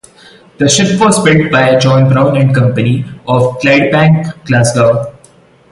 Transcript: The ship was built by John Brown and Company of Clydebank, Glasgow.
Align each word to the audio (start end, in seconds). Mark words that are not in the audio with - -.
The 0.57 0.67
ship 0.67 0.99
was 0.99 1.23
built 1.23 1.51
by 1.51 1.77
John 1.77 2.09
Brown 2.11 2.35
and 2.35 2.55
Company 2.55 3.05
of 3.27 3.59
Clydebank, 3.59 4.45
Glasgow. 4.45 5.13